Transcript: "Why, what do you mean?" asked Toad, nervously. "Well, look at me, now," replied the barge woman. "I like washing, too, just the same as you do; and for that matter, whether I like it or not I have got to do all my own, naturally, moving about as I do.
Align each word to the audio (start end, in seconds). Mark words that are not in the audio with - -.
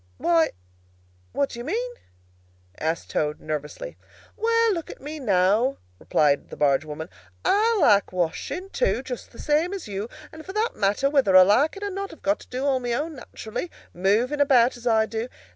"Why, 0.17 0.49
what 1.31 1.51
do 1.51 1.59
you 1.59 1.63
mean?" 1.63 1.91
asked 2.79 3.11
Toad, 3.11 3.39
nervously. 3.39 3.97
"Well, 4.35 4.73
look 4.73 4.89
at 4.89 4.99
me, 4.99 5.19
now," 5.19 5.77
replied 5.99 6.49
the 6.49 6.57
barge 6.57 6.83
woman. 6.83 7.07
"I 7.45 7.77
like 7.79 8.11
washing, 8.11 8.71
too, 8.71 9.03
just 9.03 9.31
the 9.31 9.37
same 9.37 9.75
as 9.75 9.87
you 9.87 10.07
do; 10.07 10.15
and 10.31 10.43
for 10.43 10.53
that 10.53 10.75
matter, 10.75 11.07
whether 11.07 11.37
I 11.37 11.43
like 11.43 11.77
it 11.77 11.83
or 11.83 11.91
not 11.91 12.09
I 12.09 12.13
have 12.13 12.23
got 12.23 12.39
to 12.39 12.47
do 12.47 12.65
all 12.65 12.79
my 12.79 12.93
own, 12.93 13.15
naturally, 13.17 13.69
moving 13.93 14.41
about 14.41 14.75
as 14.75 14.87
I 14.87 15.05
do. 15.05 15.29